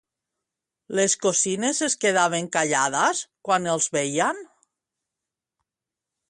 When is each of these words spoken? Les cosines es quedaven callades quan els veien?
Les 0.99 1.15
cosines 1.25 1.81
es 1.87 1.95
quedaven 2.05 2.47
callades 2.57 3.21
quan 3.49 3.69
els 3.75 3.89
veien? 3.99 4.43